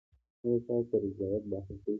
ایا 0.43 0.55
ستاسو 0.63 0.95
رضایت 1.03 1.43
به 1.49 1.55
حاصل 1.65 1.75
شي؟ 1.83 1.89